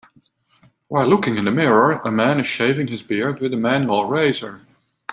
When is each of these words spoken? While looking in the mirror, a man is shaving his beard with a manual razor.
While 0.87 1.05
looking 1.05 1.37
in 1.37 1.45
the 1.45 1.51
mirror, 1.51 2.01
a 2.03 2.11
man 2.11 2.39
is 2.39 2.47
shaving 2.47 2.87
his 2.87 3.03
beard 3.03 3.39
with 3.39 3.53
a 3.53 3.57
manual 3.57 4.07
razor. 4.09 4.65